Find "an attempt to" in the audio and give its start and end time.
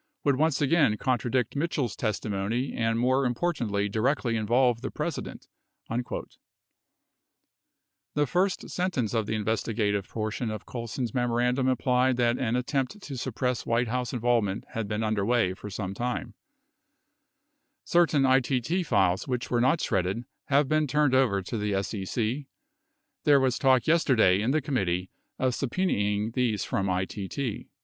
12.39-13.15